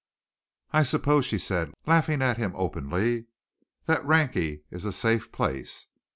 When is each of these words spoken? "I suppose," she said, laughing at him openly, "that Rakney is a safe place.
"I 0.73 0.81
suppose," 0.81 1.25
she 1.27 1.37
said, 1.37 1.75
laughing 1.85 2.23
at 2.23 2.37
him 2.37 2.53
openly, 2.55 3.27
"that 3.85 4.03
Rakney 4.03 4.63
is 4.71 4.83
a 4.83 4.91
safe 4.91 5.31
place. 5.31 5.85